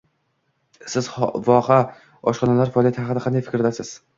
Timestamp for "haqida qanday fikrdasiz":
3.03-3.97